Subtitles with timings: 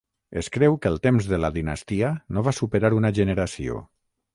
[0.41, 3.83] Es creu que el temps de la dinastia no va superar una generació.